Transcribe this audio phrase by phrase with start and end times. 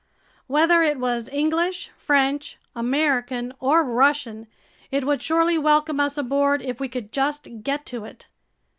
[0.47, 4.47] Whether it was English, French, American, or Russian,
[4.89, 8.27] it would surely welcome us aboard if we could just get to it.